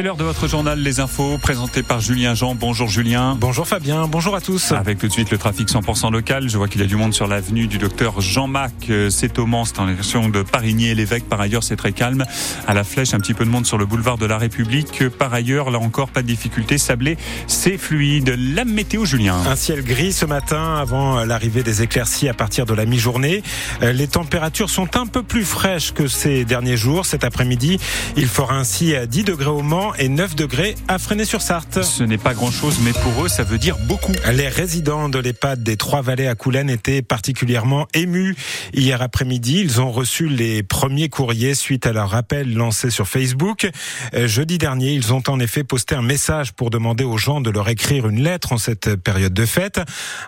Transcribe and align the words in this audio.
C'est 0.00 0.04
l'heure 0.04 0.16
de 0.16 0.24
votre 0.24 0.48
journal 0.48 0.78
Les 0.80 0.98
Infos, 0.98 1.36
présenté 1.36 1.82
par 1.82 2.00
Julien 2.00 2.34
Jean. 2.34 2.54
Bonjour 2.54 2.88
Julien. 2.88 3.36
Bonjour 3.38 3.68
Fabien, 3.68 4.06
bonjour 4.06 4.34
à 4.34 4.40
tous. 4.40 4.72
Avec 4.72 4.96
tout 4.96 5.08
de 5.08 5.12
suite 5.12 5.30
le 5.30 5.36
trafic 5.36 5.68
100% 5.68 6.10
local. 6.10 6.48
Je 6.48 6.56
vois 6.56 6.68
qu'il 6.68 6.80
y 6.80 6.84
a 6.84 6.86
du 6.86 6.96
monde 6.96 7.12
sur 7.12 7.26
l'avenue 7.26 7.66
du 7.66 7.76
docteur 7.76 8.18
Jean-Mac. 8.22 8.72
Euh, 8.88 9.10
c'est 9.10 9.38
au 9.38 9.44
Mans, 9.44 9.66
c'est 9.66 9.78
en 9.78 9.84
direction 9.84 10.30
de 10.30 10.40
Parigny 10.40 10.86
et 10.86 10.94
l'évêque. 10.94 11.28
Par 11.28 11.38
ailleurs, 11.38 11.62
c'est 11.62 11.76
très 11.76 11.92
calme. 11.92 12.24
À 12.66 12.72
la 12.72 12.82
flèche, 12.82 13.12
un 13.12 13.18
petit 13.18 13.34
peu 13.34 13.44
de 13.44 13.50
monde 13.50 13.66
sur 13.66 13.76
le 13.76 13.84
boulevard 13.84 14.16
de 14.16 14.24
la 14.24 14.38
République. 14.38 15.06
Par 15.10 15.34
ailleurs, 15.34 15.70
là 15.70 15.78
encore, 15.78 16.08
pas 16.08 16.22
de 16.22 16.28
difficulté. 16.28 16.78
Sablé, 16.78 17.18
c'est 17.46 17.76
fluide. 17.76 18.34
La 18.38 18.64
météo, 18.64 19.04
Julien. 19.04 19.36
Un 19.46 19.56
ciel 19.56 19.84
gris 19.84 20.14
ce 20.14 20.24
matin 20.24 20.76
avant 20.76 21.26
l'arrivée 21.26 21.62
des 21.62 21.82
éclaircies 21.82 22.30
à 22.30 22.34
partir 22.34 22.64
de 22.64 22.72
la 22.72 22.86
mi-journée. 22.86 23.42
Euh, 23.82 23.92
les 23.92 24.08
températures 24.08 24.70
sont 24.70 24.96
un 24.96 25.06
peu 25.06 25.22
plus 25.22 25.44
fraîches 25.44 25.92
que 25.92 26.06
ces 26.06 26.46
derniers 26.46 26.78
jours. 26.78 27.04
Cet 27.04 27.22
après-midi, 27.22 27.78
il 28.16 28.28
fera 28.28 28.54
ainsi 28.54 28.94
10 29.06 29.24
degrés 29.24 29.50
au 29.50 29.60
Mans 29.60 29.89
et 29.98 30.08
9 30.08 30.36
degrés 30.36 30.74
à 30.88 30.98
Fresnay-sur-Sarthe. 30.98 31.82
Ce 31.82 32.02
n'est 32.02 32.18
pas 32.18 32.34
grand-chose, 32.34 32.78
mais 32.82 32.92
pour 32.92 33.24
eux, 33.24 33.28
ça 33.28 33.44
veut 33.44 33.58
dire 33.58 33.76
beaucoup. 33.86 34.12
Les 34.32 34.48
résidents 34.48 35.08
de 35.08 35.18
l'EHPAD 35.18 35.62
des 35.62 35.76
Trois-Vallées 35.76 36.26
à 36.26 36.34
Coulennes 36.34 36.70
étaient 36.70 37.02
particulièrement 37.02 37.86
émus. 37.94 38.36
Hier 38.74 39.02
après-midi, 39.02 39.60
ils 39.60 39.80
ont 39.80 39.90
reçu 39.90 40.28
les 40.28 40.62
premiers 40.62 41.08
courriers 41.08 41.54
suite 41.54 41.86
à 41.86 41.92
leur 41.92 42.14
appel 42.14 42.54
lancé 42.54 42.90
sur 42.90 43.08
Facebook. 43.08 43.68
Euh, 44.14 44.26
jeudi 44.26 44.58
dernier, 44.58 44.92
ils 44.92 45.12
ont 45.12 45.22
en 45.28 45.40
effet 45.40 45.64
posté 45.64 45.94
un 45.94 46.02
message 46.02 46.52
pour 46.52 46.70
demander 46.70 47.04
aux 47.04 47.18
gens 47.18 47.40
de 47.40 47.50
leur 47.50 47.68
écrire 47.68 48.08
une 48.08 48.22
lettre 48.22 48.52
en 48.52 48.58
cette 48.58 48.96
période 48.96 49.34
de 49.34 49.46
fête. 49.46 49.80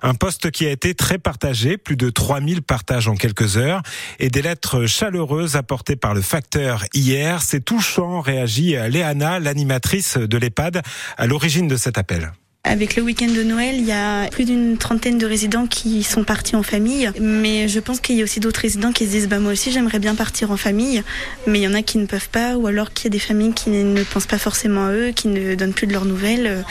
Un 0.03 0.15
poste 0.15 0.51
qui 0.51 0.67
a 0.67 0.71
été 0.71 0.95
très 0.95 1.19
partagé, 1.19 1.77
plus 1.77 1.97
de 1.97 2.11
3000 2.11 2.63
partages 2.63 3.09
en 3.09 3.15
quelques 3.15 3.57
heures, 3.57 3.83
et 4.19 4.31
des 4.31 4.43
lettres 4.43 4.87
chaleureuses 4.87 5.57
apportées 5.57 5.97
par 5.97 6.15
le 6.15 6.23
facteur 6.23 6.85
hier. 6.95 7.43
C'est 7.43 7.65
touchant, 7.65 8.21
réagit 8.21 8.77
Léana, 8.89 9.39
l'animatrice 9.53 10.17
de 10.17 10.39
l'EHPAD, 10.39 10.81
à 11.19 11.27
l'origine 11.27 11.69
de 11.69 11.77
cet 11.77 11.99
appel. 11.99 12.33
Avec 12.65 12.95
le 12.95 13.03
week-end 13.03 13.27
de 13.27 13.43
Noël, 13.43 13.75
il 13.75 13.85
y 13.85 13.91
a 13.91 14.29
plus 14.31 14.45
d'une 14.45 14.79
trentaine 14.79 15.19
de 15.19 15.27
résidents 15.27 15.67
qui 15.67 16.05
sont 16.05 16.23
partis 16.23 16.55
en 16.55 16.63
famille. 16.63 17.11
Mais 17.21 17.67
je 17.67 17.81
pense 17.81 17.99
qu'il 17.99 18.17
y 18.17 18.21
a 18.21 18.25
aussi 18.25 18.39
d'autres 18.39 18.61
résidents 18.61 18.93
qui 18.93 19.05
se 19.05 19.11
disent 19.11 19.29
bah, 19.29 19.41
Moi 19.41 19.51
aussi, 19.51 19.73
j'aimerais 19.73 19.99
bien 19.99 20.15
partir 20.15 20.53
en 20.53 20.57
famille. 20.57 21.03
Mais 21.49 21.59
il 21.59 21.63
y 21.63 21.67
en 21.67 21.75
a 21.75 21.83
qui 21.83 21.99
ne 21.99 22.07
peuvent 22.07 22.29
pas, 22.29 22.57
ou 22.57 22.69
alors 22.69 22.93
qu'il 22.93 23.07
y 23.07 23.09
a 23.09 23.11
des 23.11 23.19
familles 23.19 23.53
qui 23.53 23.69
ne 23.69 24.05
pensent 24.05 24.29
pas 24.29 24.39
forcément 24.39 24.87
à 24.87 24.93
eux, 24.93 25.11
qui 25.11 25.27
ne 25.27 25.57
donnent 25.57 25.73
plus 25.73 25.89
de 25.89 25.93
leurs 25.93 26.05
nouvelles. 26.05 26.65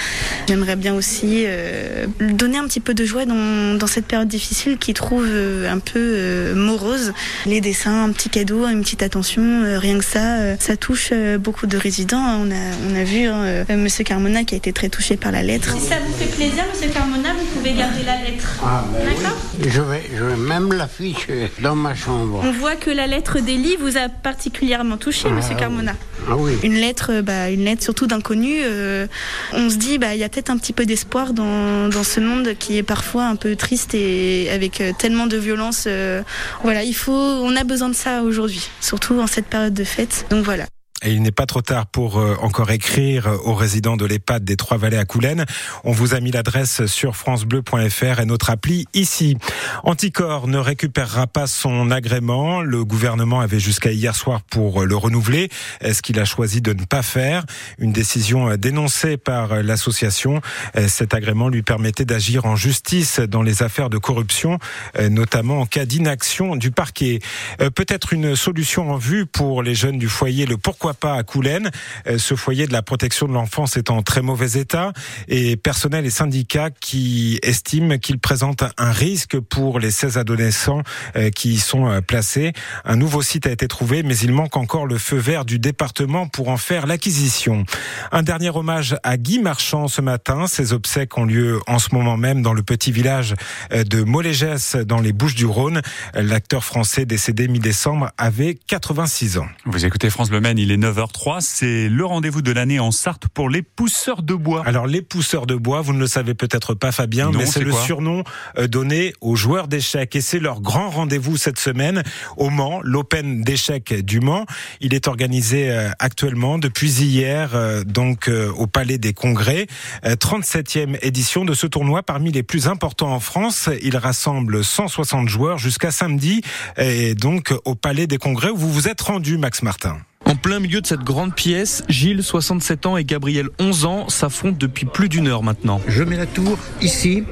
J'aimerais 0.47 0.77
bien 0.77 0.95
aussi 0.95 1.43
euh, 1.45 2.07
donner 2.19 2.57
un 2.57 2.67
petit 2.67 2.79
peu 2.79 2.93
de 2.93 3.03
joie 3.03 3.25
dans, 3.25 3.77
dans 3.77 3.87
cette 3.87 4.05
période 4.05 4.29
difficile 4.29 4.77
qui 4.77 4.93
trouve 4.93 5.27
euh, 5.27 5.69
un 5.69 5.79
peu 5.79 5.99
euh, 5.99 6.55
morose. 6.55 7.11
Les 7.45 7.59
dessins, 7.59 8.05
un 8.05 8.13
petit 8.13 8.29
cadeau, 8.29 8.65
une 8.65 8.81
petite 8.81 9.03
attention, 9.03 9.77
rien 9.77 9.97
que 9.97 10.05
ça, 10.05 10.57
ça 10.57 10.77
touche 10.77 11.11
beaucoup 11.37 11.67
de 11.67 11.75
résidents. 11.75 12.39
On 12.39 12.49
a, 12.49 12.89
on 12.89 12.95
a 12.95 13.03
vu 13.03 13.27
hein, 13.27 13.65
Monsieur 13.75 14.05
Carmona 14.05 14.45
qui 14.45 14.55
a 14.55 14.57
été 14.57 14.71
très 14.71 14.87
touché 14.87 15.17
par 15.17 15.33
la 15.33 15.43
lettre. 15.43 15.75
Si 15.81 15.87
ça 15.87 15.95
vous 15.99 16.13
fait 16.13 16.27
plaisir, 16.35 16.63
Monsieur 16.71 16.89
Carmona, 16.89 17.29
vous 17.33 17.45
pouvez 17.57 17.73
garder 17.73 18.03
la 18.03 18.17
lettre. 18.21 18.47
Ah, 18.63 18.83
ben 18.93 19.03
D'accord 19.03 19.35
oui. 19.59 19.67
Je 19.67 19.81
vais, 19.81 20.03
je 20.15 20.23
vais 20.23 20.35
même 20.35 20.71
l'afficher 20.73 21.51
dans 21.59 21.75
ma 21.75 21.95
chambre. 21.95 22.39
On 22.43 22.51
voit 22.51 22.75
que 22.75 22.91
la 22.91 23.07
lettre 23.07 23.39
d'Elie 23.39 23.77
vous 23.79 23.97
a 23.97 24.07
particulièrement 24.07 24.97
touché, 24.97 25.27
Ah, 25.31 25.33
Monsieur 25.33 25.55
oui. 25.55 25.59
Carmona. 25.59 25.93
Ah 26.29 26.35
oui. 26.37 26.53
Une 26.63 26.75
lettre, 26.75 27.21
bah, 27.21 27.49
une 27.49 27.65
lettre 27.65 27.81
surtout 27.81 28.05
d'inconnu. 28.05 28.59
euh, 28.63 29.07
on 29.53 29.71
se 29.71 29.77
dit, 29.77 29.97
bah, 29.97 30.13
il 30.13 30.19
y 30.19 30.23
a 30.23 30.29
peut-être 30.29 30.51
un 30.51 30.57
petit 30.57 30.73
peu 30.73 30.85
d'espoir 30.85 31.33
dans, 31.33 31.89
dans 31.89 32.03
ce 32.03 32.19
monde 32.19 32.49
qui 32.59 32.77
est 32.77 32.83
parfois 32.83 33.25
un 33.25 33.35
peu 33.35 33.55
triste 33.55 33.95
et 33.95 34.51
avec 34.51 34.81
euh, 34.81 34.91
tellement 34.97 35.25
de 35.25 35.37
violence. 35.37 35.85
euh, 35.87 36.21
voilà, 36.63 36.83
il 36.83 36.93
faut, 36.95 37.11
on 37.11 37.55
a 37.55 37.63
besoin 37.63 37.89
de 37.89 37.95
ça 37.95 38.21
aujourd'hui, 38.21 38.69
surtout 38.81 39.19
en 39.19 39.25
cette 39.25 39.47
période 39.47 39.73
de 39.73 39.83
fête. 39.83 40.27
Donc 40.29 40.45
voilà. 40.45 40.65
Et 41.03 41.11
il 41.11 41.21
n'est 41.21 41.31
pas 41.31 41.45
trop 41.45 41.61
tard 41.61 41.87
pour 41.87 42.19
euh, 42.19 42.35
encore 42.41 42.69
écrire 42.71 43.27
aux 43.45 43.55
résidents 43.55 43.97
de 43.97 44.05
l'EHPAD 44.05 44.43
des 44.43 44.55
Trois-Vallées 44.55 44.97
à 44.97 45.05
Coulennes. 45.05 45.45
On 45.83 45.91
vous 45.91 46.13
a 46.13 46.19
mis 46.19 46.31
l'adresse 46.31 46.85
sur 46.85 47.15
francebleu.fr 47.15 48.19
et 48.19 48.25
notre 48.25 48.49
appli 48.51 48.85
ici. 48.93 49.37
Anticor 49.83 50.47
ne 50.47 50.57
récupérera 50.57 51.27
pas 51.27 51.47
son 51.47 51.89
agrément. 51.89 52.61
Le 52.61 52.85
gouvernement 52.85 53.39
avait 53.39 53.59
jusqu'à 53.59 53.91
hier 53.91 54.15
soir 54.15 54.41
pour 54.41 54.83
le 54.83 54.95
renouveler. 54.95 55.49
Est-ce 55.79 56.01
qu'il 56.01 56.19
a 56.19 56.25
choisi 56.25 56.61
de 56.61 56.73
ne 56.73 56.85
pas 56.85 57.01
faire? 57.01 57.45
Une 57.79 57.91
décision 57.91 58.55
dénoncée 58.55 59.17
par 59.17 59.63
l'association. 59.63 60.41
Euh, 60.75 60.87
Cet 60.87 61.13
agrément 61.13 61.49
lui 61.49 61.63
permettait 61.63 62.05
d'agir 62.05 62.45
en 62.45 62.55
justice 62.55 63.19
dans 63.19 63.41
les 63.41 63.63
affaires 63.63 63.89
de 63.89 63.97
corruption, 63.97 64.59
euh, 64.99 65.09
notamment 65.09 65.61
en 65.61 65.65
cas 65.65 65.85
d'inaction 65.85 66.55
du 66.55 66.71
parquet. 66.71 67.19
Euh, 67.59 67.69
Peut-être 67.69 68.13
une 68.13 68.35
solution 68.35 68.91
en 68.91 68.97
vue 68.97 69.25
pour 69.25 69.63
les 69.63 69.73
jeunes 69.73 69.97
du 69.97 70.07
foyer 70.09 70.45
Le 70.45 70.57
Pourquoi 70.57 70.90
pas 70.93 71.15
à 71.15 71.23
Coulennes. 71.23 71.71
Euh, 72.07 72.17
Ce 72.17 72.35
foyer 72.35 72.67
de 72.67 72.73
la 72.73 72.81
protection 72.81 73.27
de 73.27 73.33
l'enfance 73.33 73.77
est 73.77 73.89
en 73.89 74.01
très 74.01 74.21
mauvais 74.21 74.59
état 74.59 74.93
et 75.27 75.55
personnel 75.57 76.05
et 76.05 76.09
syndicats 76.09 76.69
qui 76.69 77.39
estiment 77.43 77.97
qu'il 77.97 78.19
présente 78.19 78.63
un 78.77 78.91
risque 78.91 79.39
pour 79.39 79.79
les 79.79 79.91
16 79.91 80.17
adolescents 80.17 80.81
euh, 81.15 81.29
qui 81.29 81.53
y 81.53 81.59
sont 81.59 81.87
euh, 81.87 82.01
placés. 82.01 82.53
Un 82.85 82.95
nouveau 82.95 83.21
site 83.21 83.47
a 83.47 83.51
été 83.51 83.67
trouvé, 83.67 84.03
mais 84.03 84.17
il 84.17 84.31
manque 84.31 84.57
encore 84.57 84.85
le 84.85 84.97
feu 84.97 85.17
vert 85.17 85.45
du 85.45 85.59
département 85.59 86.27
pour 86.27 86.49
en 86.49 86.57
faire 86.57 86.87
l'acquisition. 86.87 87.65
Un 88.11 88.23
dernier 88.23 88.49
hommage 88.49 88.95
à 89.03 89.17
Guy 89.17 89.39
Marchand 89.39 89.87
ce 89.87 90.01
matin. 90.01 90.47
Ses 90.47 90.73
obsèques 90.73 91.17
ont 91.17 91.25
lieu 91.25 91.59
en 91.67 91.79
ce 91.79 91.93
moment 91.93 92.17
même 92.17 92.41
dans 92.41 92.53
le 92.53 92.63
petit 92.63 92.91
village 92.91 93.35
de 93.71 94.03
Molégès 94.03 94.75
dans 94.75 94.99
les 94.99 95.13
Bouches 95.13 95.35
du 95.35 95.45
Rhône. 95.45 95.81
L'acteur 96.13 96.63
français 96.63 97.05
décédé 97.05 97.47
mi-décembre 97.47 98.11
avait 98.17 98.57
86 98.67 99.37
ans. 99.37 99.47
Vous 99.65 99.85
écoutez 99.85 100.09
France 100.09 100.29
Bleu 100.29 100.41
Maine, 100.41 100.57
il 100.57 100.71
est 100.71 100.77
9h03. 100.81 101.37
C'est 101.41 101.87
le 101.87 102.05
rendez-vous 102.05 102.41
de 102.41 102.51
l'année 102.51 102.79
en 102.79 102.91
Sarthe 102.91 103.27
pour 103.27 103.49
les 103.49 103.61
pousseurs 103.61 104.23
de 104.23 104.33
bois. 104.33 104.63
Alors 104.65 104.87
les 104.87 105.01
pousseurs 105.01 105.45
de 105.45 105.55
bois, 105.55 105.81
vous 105.81 105.93
ne 105.93 105.99
le 105.99 106.07
savez 106.07 106.33
peut-être 106.33 106.73
pas 106.73 106.91
Fabien, 106.91 107.31
Non, 107.31 107.37
mais 107.37 107.45
c'est 107.45 107.63
le 107.63 107.71
surnom 107.71 108.23
euh, 108.57 108.67
donné 108.67 109.13
aux 109.21 109.35
joueurs 109.35 109.67
d'échecs 109.67 110.15
et 110.15 110.21
c'est 110.21 110.39
leur 110.39 110.61
grand 110.61 110.89
rendez-vous 110.89 111.37
cette 111.37 111.59
semaine 111.59 112.03
au 112.37 112.49
Mans, 112.49 112.81
l'Open 112.83 113.43
d'échecs 113.43 113.93
du 113.93 114.19
Mans. 114.19 114.45
Il 114.79 114.93
est 114.93 115.07
organisé 115.07 115.69
euh, 115.69 115.89
actuellement 115.99 116.57
depuis 116.57 116.91
hier 116.91 117.51
euh, 117.53 117.83
donc 117.83 118.29
au 118.57 118.67
Palais 118.67 118.97
des 118.97 119.13
Congrès, 119.13 119.67
Euh, 120.05 120.15
37e 120.15 120.97
édition 121.01 121.45
de 121.45 121.53
ce 121.53 121.67
tournoi 121.67 122.03
parmi 122.03 122.31
les 122.31 122.43
plus 122.43 122.67
importants 122.67 123.13
en 123.13 123.19
France. 123.19 123.69
Il 123.83 123.97
rassemble 123.97 124.63
160 124.63 125.27
joueurs 125.29 125.57
jusqu'à 125.57 125.91
samedi 125.91 126.41
et 126.77 127.15
donc 127.15 127.53
au 127.65 127.75
Palais 127.75 128.07
des 128.07 128.17
Congrès 128.17 128.49
où 128.49 128.57
vous 128.57 128.71
vous 128.71 128.87
êtes 128.87 129.01
rendu 129.01 129.37
Max 129.37 129.61
Martin. 129.61 129.97
En 130.31 130.35
plein 130.37 130.61
milieu 130.61 130.79
de 130.79 130.87
cette 130.87 131.01
grande 131.01 131.35
pièce, 131.35 131.83
Gilles, 131.89 132.23
67 132.23 132.85
ans, 132.85 132.95
et 132.95 133.03
Gabriel, 133.03 133.49
11 133.59 133.83
ans, 133.83 134.07
s'affrontent 134.07 134.55
depuis 134.57 134.85
plus 134.85 135.09
d'une 135.09 135.27
heure 135.27 135.43
maintenant. 135.43 135.81
Je 135.89 136.03
mets 136.03 136.15
la 136.15 136.25
tour 136.25 136.57
ici. 136.81 137.25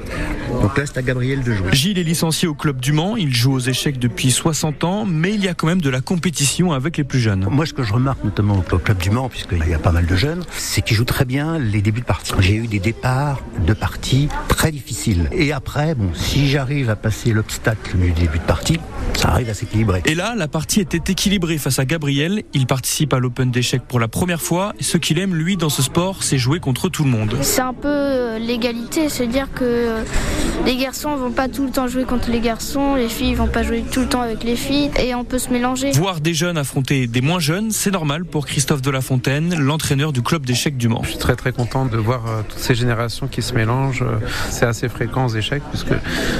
Donc 0.60 0.76
là, 0.76 0.84
c'est 0.84 0.98
à 0.98 1.02
Gabriel 1.02 1.42
de 1.42 1.54
jouer. 1.54 1.70
Gilles 1.72 1.98
est 1.98 2.02
licencié 2.02 2.46
au 2.46 2.52
club 2.52 2.78
du 2.78 2.92
Mans, 2.92 3.16
il 3.16 3.34
joue 3.34 3.54
aux 3.54 3.60
échecs 3.60 3.98
depuis 3.98 4.30
60 4.30 4.84
ans, 4.84 5.06
mais 5.06 5.32
il 5.32 5.42
y 5.42 5.48
a 5.48 5.54
quand 5.54 5.66
même 5.66 5.80
de 5.80 5.88
la 5.88 6.02
compétition 6.02 6.72
avec 6.72 6.98
les 6.98 7.04
plus 7.04 7.20
jeunes. 7.20 7.46
Moi, 7.50 7.64
ce 7.64 7.72
que 7.72 7.82
je 7.82 7.94
remarque 7.94 8.22
notamment 8.22 8.62
au 8.70 8.78
club 8.78 8.98
du 8.98 9.08
Mans, 9.08 9.30
puisqu'il 9.30 9.66
y 9.66 9.72
a 9.72 9.78
pas 9.78 9.92
mal 9.92 10.04
de 10.04 10.16
jeunes, 10.16 10.44
c'est 10.50 10.82
qu'ils 10.82 10.98
jouent 10.98 11.04
très 11.04 11.24
bien 11.24 11.58
les 11.58 11.80
débuts 11.80 12.00
de 12.02 12.06
partie. 12.06 12.34
J'ai 12.40 12.56
eu 12.56 12.66
des 12.66 12.80
départs 12.80 13.40
de 13.66 13.72
partie 13.72 14.28
très 14.48 14.72
difficiles. 14.72 15.30
Et 15.32 15.52
après, 15.52 15.94
bon, 15.94 16.10
si 16.12 16.50
j'arrive 16.50 16.90
à 16.90 16.96
passer 16.96 17.32
l'obstacle 17.32 17.96
du 17.96 18.12
début 18.12 18.38
de 18.38 18.44
partie, 18.44 18.78
ça 19.14 19.28
arrive 19.30 19.48
à 19.50 19.54
s'équilibrer. 19.54 20.02
Et 20.06 20.14
là, 20.14 20.34
la 20.36 20.48
partie 20.48 20.80
était 20.80 21.12
équilibrée 21.12 21.58
face 21.58 21.78
à 21.78 21.84
Gabriel. 21.84 22.42
Il 22.54 22.66
participe 22.90 23.14
à 23.14 23.20
l'Open 23.20 23.52
d'échecs 23.52 23.82
pour 23.86 24.00
la 24.00 24.08
première 24.08 24.42
fois. 24.42 24.72
Ce 24.80 24.96
qu'il 24.96 25.20
aime, 25.20 25.32
lui, 25.32 25.56
dans 25.56 25.68
ce 25.68 25.80
sport, 25.80 26.24
c'est 26.24 26.38
jouer 26.38 26.58
contre 26.58 26.88
tout 26.88 27.04
le 27.04 27.10
monde. 27.10 27.36
C'est 27.40 27.60
un 27.60 27.72
peu 27.72 27.86
euh, 27.86 28.38
l'égalité, 28.40 29.08
se 29.08 29.22
dire 29.22 29.46
que 29.54 29.62
euh, 29.62 30.02
les 30.66 30.76
garçons 30.76 31.14
vont 31.14 31.30
pas 31.30 31.46
tout 31.46 31.64
le 31.64 31.70
temps 31.70 31.86
jouer 31.86 32.02
contre 32.02 32.30
les 32.30 32.40
garçons, 32.40 32.96
les 32.96 33.08
filles 33.08 33.36
vont 33.36 33.46
pas 33.46 33.62
jouer 33.62 33.84
tout 33.92 34.00
le 34.00 34.08
temps 34.08 34.22
avec 34.22 34.42
les 34.42 34.56
filles, 34.56 34.90
et 34.98 35.14
on 35.14 35.22
peut 35.22 35.38
se 35.38 35.50
mélanger. 35.50 35.92
Voir 35.92 36.20
des 36.20 36.34
jeunes 36.34 36.58
affronter 36.58 37.06
des 37.06 37.20
moins 37.20 37.38
jeunes, 37.38 37.70
c'est 37.70 37.92
normal 37.92 38.24
pour 38.24 38.44
Christophe 38.44 38.82
Delafontaine, 38.82 39.56
l'entraîneur 39.56 40.12
du 40.12 40.22
club 40.22 40.44
d'échecs 40.44 40.76
du 40.76 40.88
Mans. 40.88 41.04
Je 41.04 41.10
suis 41.10 41.18
très 41.18 41.36
très 41.36 41.52
content 41.52 41.86
de 41.86 41.96
voir 41.96 42.26
euh, 42.26 42.42
toutes 42.48 42.58
ces 42.58 42.74
générations 42.74 43.28
qui 43.28 43.40
se 43.40 43.54
mélangent. 43.54 44.04
C'est 44.50 44.66
assez 44.66 44.88
fréquent 44.88 45.26
aux 45.26 45.36
échecs 45.36 45.62
puisque 45.70 45.94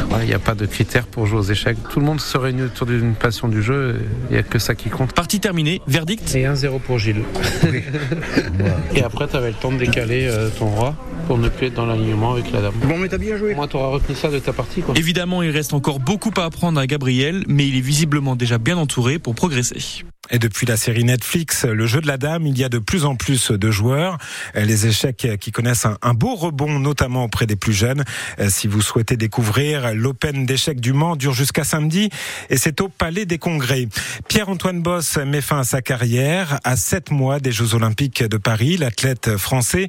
voilà, 0.09 0.25
il 0.25 0.27
n'y 0.27 0.35
a 0.35 0.41
pas 0.41 0.57
de 0.57 0.67
critères 0.67 1.07
pour 1.07 1.27
jouer 1.27 1.39
aux 1.39 1.51
échecs. 1.53 1.79
Tout 1.91 2.01
le 2.01 2.07
monde 2.07 2.21
se 2.21 2.37
réunit 2.37 2.63
autour 2.63 2.89
d'une 2.89 3.15
passion 3.15 3.47
du 3.47 3.63
jeu. 3.63 4.01
Il 4.31 4.33
n'y 4.33 4.39
a 4.39 4.43
que 4.43 4.59
ça 4.59 4.75
qui 4.75 4.89
compte. 4.89 5.13
Partie 5.13 5.39
terminée, 5.39 5.81
verdict 5.87 6.40
Et 6.41 6.45
1-0 6.45 6.81
pour 6.81 6.99
Gilles. 6.99 7.23
Et 8.95 9.03
après, 9.03 9.29
tu 9.29 9.37
avais 9.37 9.49
le 9.49 9.55
temps 9.55 9.71
de 9.71 9.77
décaler 9.77 10.27
euh, 10.27 10.49
ton 10.49 10.69
roi 10.69 10.97
pour 11.27 11.37
ne 11.37 11.51
plus 11.51 11.67
être 11.67 11.75
dans 11.75 11.85
l'alignement 11.85 12.33
avec 12.33 12.51
la 12.51 12.63
dame. 12.63 12.73
Bon, 12.83 12.97
mais 12.97 13.09
t'as 13.09 13.19
bien 13.19 13.37
joué. 13.37 13.55
Moi, 13.55 13.69
tu 13.69 13.77
auras 13.77 13.89
retenu 13.89 14.15
ça 14.15 14.31
de 14.31 14.39
ta 14.39 14.55
partie. 14.55 14.81
Quoi. 14.81 14.95
Évidemment, 14.97 15.43
il 15.43 15.51
reste 15.51 15.75
encore 15.75 16.01
beaucoup 16.01 16.31
à 16.39 16.47
apprendre 16.47 16.81
à 16.81 16.87
Gabriel, 16.87 17.45
mais 17.47 17.69
il 17.69 17.77
est 17.77 17.83
visiblement 17.83 18.37
déjà 18.37 18.57
bien 18.57 18.79
entouré 18.79 19.19
pour 19.19 19.35
progresser. 19.35 20.03
Et 20.31 20.38
depuis 20.38 20.67
la 20.67 20.77
série 20.77 21.05
Netflix, 21.05 21.65
le 21.65 21.87
jeu 21.87 22.00
de 22.00 22.06
la 22.06 22.17
dame, 22.17 22.47
il 22.47 22.56
y 22.56 22.62
a 22.62 22.69
de 22.69 22.79
plus 22.79 23.05
en 23.05 23.17
plus 23.17 23.50
de 23.50 23.71
joueurs. 23.71 24.19
Les 24.55 24.87
échecs 24.87 25.27
qui 25.41 25.50
connaissent 25.50 25.87
un, 25.87 26.15
beau 26.15 26.37
rebond, 26.37 26.79
notamment 26.79 27.25
auprès 27.25 27.47
des 27.47 27.56
plus 27.56 27.73
jeunes. 27.73 28.05
Si 28.49 28.69
vous 28.69 28.81
souhaitez 28.81 29.17
découvrir 29.17 29.93
l'Open 29.94 30.47
d'échecs 30.47 30.81
du 30.81 30.93
Mans, 30.93 31.17
dure 31.17 31.32
jusqu'à 31.32 31.65
samedi 31.65 32.11
et 32.49 32.56
c'est 32.56 32.81
au 32.81 32.88
Palais 32.88 33.27
des 33.27 33.38
Congrès. 33.38 33.88
Pierre-Antoine 34.29 34.82
Boss 34.82 35.17
met 35.17 35.41
fin 35.41 35.61
à 35.61 35.65
sa 35.65 35.82
carrière 35.82 36.61
à 36.65 36.76
sept 36.76 37.11
mois 37.11 37.41
des 37.41 37.53
Jeux 37.53 37.75
Olympiques 37.75 38.23
de 38.23 38.37
Paris. 38.37 38.76
L'athlète 38.76 39.37
français, 39.37 39.88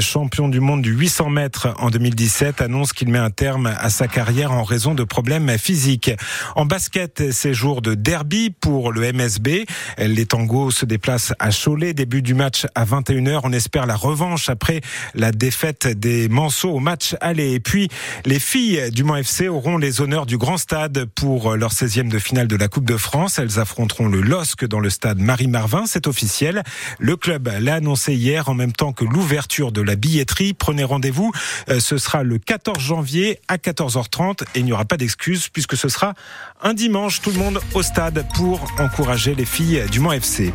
champion 0.00 0.48
du 0.48 0.60
monde 0.60 0.82
du 0.82 0.92
800 0.92 1.30
mètres 1.30 1.74
en 1.78 1.90
2017, 1.90 2.60
annonce 2.62 2.92
qu'il 2.92 3.08
met 3.08 3.18
un 3.18 3.30
terme 3.30 3.66
à 3.66 3.90
sa 3.90 4.08
carrière 4.08 4.52
en 4.52 4.64
raison 4.64 4.94
de 4.94 5.04
problèmes 5.04 5.58
physiques. 5.58 6.10
En 6.56 6.64
basket, 6.64 7.30
c'est 7.32 7.54
jour 7.54 7.82
de 7.82 7.94
derby 7.94 8.50
pour 8.50 8.92
le 8.92 9.12
MSB. 9.12 9.66
Les 9.98 10.26
tangos 10.26 10.70
se 10.70 10.84
déplacent 10.84 11.32
à 11.38 11.50
Cholet. 11.50 11.94
Début 11.94 12.22
du 12.22 12.34
match 12.34 12.66
à 12.74 12.84
21h. 12.84 13.40
On 13.44 13.52
espère 13.52 13.86
la 13.86 13.96
revanche 13.96 14.48
après 14.48 14.80
la 15.14 15.32
défaite 15.32 15.86
des 15.86 16.28
Manceaux 16.28 16.70
au 16.70 16.80
match 16.80 17.14
aller. 17.20 17.52
Et 17.52 17.60
puis, 17.60 17.88
les 18.24 18.38
filles 18.38 18.90
du 18.90 19.04
Mans 19.04 19.16
FC 19.16 19.48
auront 19.48 19.78
les 19.78 20.00
honneurs 20.00 20.26
du 20.26 20.38
Grand 20.38 20.58
Stade 20.58 21.06
pour 21.14 21.56
leur 21.56 21.72
16e 21.72 22.08
de 22.08 22.18
finale 22.18 22.48
de 22.48 22.56
la 22.56 22.68
Coupe 22.68 22.84
de 22.84 22.96
France. 22.96 23.38
Elles 23.38 23.58
affronteront 23.58 24.08
le 24.08 24.20
LOSC 24.20 24.64
dans 24.66 24.80
le 24.80 24.90
stade 24.90 25.18
Marie-Marvin. 25.18 25.84
C'est 25.86 26.06
officiel. 26.06 26.62
Le 26.98 27.16
club 27.16 27.50
l'a 27.60 27.74
annoncé 27.76 28.14
hier 28.14 28.48
en 28.48 28.54
même 28.54 28.72
temps 28.72 28.92
que 28.92 29.04
l'ouverture 29.04 29.72
de 29.72 29.80
la 29.80 29.96
billetterie. 29.96 30.54
Prenez 30.54 30.84
rendez-vous. 30.84 31.32
Euh, 31.68 31.80
ce 31.80 31.98
sera 31.98 32.22
le 32.22 32.38
14 32.38 32.78
janvier 32.78 33.40
à 33.48 33.56
14h30 33.56 34.42
et 34.42 34.60
il 34.60 34.64
n'y 34.64 34.72
aura 34.72 34.84
pas 34.84 34.96
d'excuses 34.96 35.48
puisque 35.48 35.76
ce 35.76 35.88
sera 35.88 36.14
un 36.62 36.74
dimanche. 36.74 37.20
Tout 37.20 37.30
le 37.30 37.38
monde 37.38 37.60
au 37.74 37.82
stade 37.82 38.24
pour 38.34 38.64
encourager 38.78 39.34
les 39.34 39.44
filles 39.44 39.71
du 39.90 40.00
Mans 40.00 40.12
FC. 40.12 40.52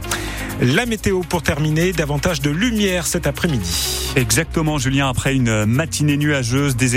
La 0.62 0.86
météo 0.86 1.22
pour 1.22 1.42
terminer, 1.42 1.92
davantage 1.92 2.40
de 2.40 2.52
lumière 2.52 3.08
cet 3.08 3.26
après-midi. 3.26 4.12
Exactement, 4.16 4.78
Julien, 4.78 5.10
après 5.10 5.34
une 5.34 5.66
matinée 5.66 6.18
nuageuse, 6.18 6.76
des 6.76 6.96